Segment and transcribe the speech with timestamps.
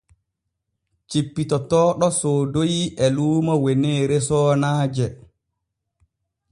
[1.09, 5.07] Cippitotooɗo soodoyi e luumo weneere soonaaje.